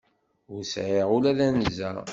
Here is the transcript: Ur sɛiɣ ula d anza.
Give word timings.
Ur 0.53 0.61
sɛiɣ 0.73 1.07
ula 1.15 1.31
d 1.37 1.39
anza. 1.47 1.89